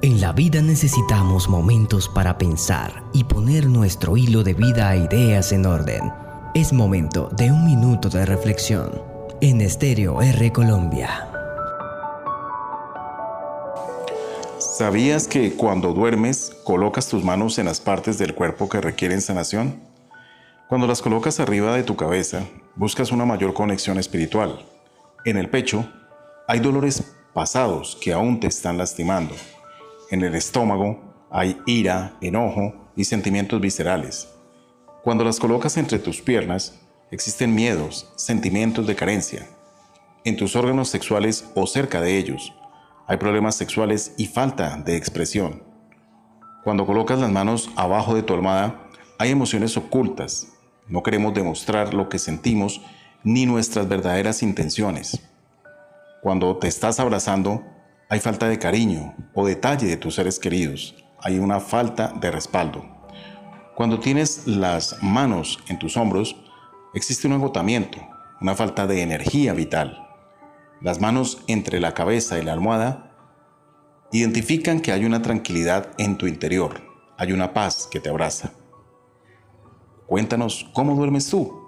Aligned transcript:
En 0.00 0.20
la 0.20 0.30
vida 0.30 0.62
necesitamos 0.62 1.48
momentos 1.48 2.08
para 2.08 2.38
pensar 2.38 3.02
y 3.12 3.24
poner 3.24 3.66
nuestro 3.66 4.16
hilo 4.16 4.44
de 4.44 4.54
vida 4.54 4.94
e 4.94 4.98
ideas 4.98 5.50
en 5.50 5.66
orden. 5.66 6.12
Es 6.54 6.72
momento 6.72 7.28
de 7.32 7.50
un 7.50 7.64
minuto 7.64 8.08
de 8.08 8.24
reflexión 8.24 8.92
en 9.40 9.60
Estéreo 9.60 10.22
R 10.22 10.52
Colombia. 10.52 11.28
¿Sabías 14.60 15.26
que 15.26 15.54
cuando 15.54 15.92
duermes 15.92 16.52
colocas 16.62 17.08
tus 17.08 17.24
manos 17.24 17.58
en 17.58 17.64
las 17.64 17.80
partes 17.80 18.18
del 18.18 18.36
cuerpo 18.36 18.68
que 18.68 18.80
requieren 18.80 19.20
sanación? 19.20 19.80
Cuando 20.68 20.86
las 20.86 21.02
colocas 21.02 21.40
arriba 21.40 21.74
de 21.74 21.82
tu 21.82 21.96
cabeza, 21.96 22.44
buscas 22.76 23.10
una 23.10 23.24
mayor 23.24 23.52
conexión 23.52 23.98
espiritual. 23.98 24.64
En 25.24 25.36
el 25.36 25.50
pecho 25.50 25.90
hay 26.46 26.60
dolores 26.60 27.02
pasados 27.34 27.98
que 28.00 28.12
aún 28.12 28.38
te 28.38 28.46
están 28.46 28.78
lastimando 28.78 29.34
en 30.10 30.22
el 30.22 30.34
estómago 30.34 31.26
hay 31.30 31.60
ira, 31.66 32.16
enojo 32.20 32.90
y 32.96 33.04
sentimientos 33.04 33.60
viscerales. 33.60 34.28
Cuando 35.02 35.24
las 35.24 35.38
colocas 35.38 35.76
entre 35.76 35.98
tus 35.98 36.20
piernas, 36.20 36.80
existen 37.10 37.54
miedos, 37.54 38.12
sentimientos 38.16 38.86
de 38.86 38.96
carencia. 38.96 39.46
En 40.24 40.36
tus 40.36 40.56
órganos 40.56 40.88
sexuales 40.88 41.44
o 41.54 41.66
cerca 41.66 42.00
de 42.00 42.16
ellos, 42.18 42.52
hay 43.06 43.16
problemas 43.16 43.54
sexuales 43.54 44.14
y 44.16 44.26
falta 44.26 44.76
de 44.76 44.96
expresión. 44.96 45.62
Cuando 46.64 46.86
colocas 46.86 47.18
las 47.18 47.30
manos 47.30 47.70
abajo 47.76 48.14
de 48.14 48.22
tu 48.22 48.34
almohada, 48.34 48.88
hay 49.18 49.30
emociones 49.30 49.76
ocultas. 49.76 50.48
No 50.86 51.02
queremos 51.02 51.34
demostrar 51.34 51.94
lo 51.94 52.08
que 52.08 52.18
sentimos 52.18 52.80
ni 53.24 53.46
nuestras 53.46 53.88
verdaderas 53.88 54.42
intenciones. 54.42 55.20
Cuando 56.22 56.56
te 56.56 56.68
estás 56.68 57.00
abrazando, 57.00 57.64
hay 58.10 58.20
falta 58.20 58.48
de 58.48 58.58
cariño 58.58 59.14
o 59.34 59.46
detalle 59.46 59.86
de 59.86 59.98
tus 59.98 60.14
seres 60.14 60.38
queridos. 60.38 60.94
Hay 61.20 61.38
una 61.38 61.60
falta 61.60 62.14
de 62.18 62.30
respaldo. 62.30 62.86
Cuando 63.76 64.00
tienes 64.00 64.46
las 64.46 65.02
manos 65.02 65.58
en 65.68 65.78
tus 65.78 65.96
hombros, 65.96 66.36
existe 66.94 67.26
un 67.26 67.34
agotamiento, 67.34 67.98
una 68.40 68.54
falta 68.54 68.86
de 68.86 69.02
energía 69.02 69.52
vital. 69.52 70.06
Las 70.80 71.00
manos 71.00 71.42
entre 71.48 71.80
la 71.80 71.92
cabeza 71.92 72.38
y 72.38 72.42
la 72.42 72.54
almohada 72.54 73.12
identifican 74.10 74.80
que 74.80 74.92
hay 74.92 75.04
una 75.04 75.20
tranquilidad 75.20 75.90
en 75.98 76.16
tu 76.16 76.26
interior, 76.26 76.80
hay 77.18 77.32
una 77.32 77.52
paz 77.52 77.86
que 77.90 78.00
te 78.00 78.08
abraza. 78.08 78.52
Cuéntanos 80.06 80.70
cómo 80.72 80.94
duermes 80.94 81.28
tú. 81.28 81.62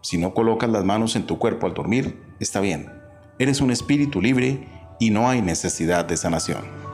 Si 0.00 0.16
no 0.16 0.32
colocas 0.32 0.70
las 0.70 0.84
manos 0.84 1.16
en 1.16 1.26
tu 1.26 1.38
cuerpo 1.38 1.66
al 1.66 1.74
dormir, 1.74 2.22
está 2.40 2.60
bien. 2.60 2.90
Eres 3.38 3.60
un 3.60 3.70
espíritu 3.70 4.22
libre 4.22 4.66
y 4.98 5.10
no 5.10 5.28
hay 5.28 5.42
necesidad 5.42 6.04
de 6.04 6.16
sanación. 6.16 6.85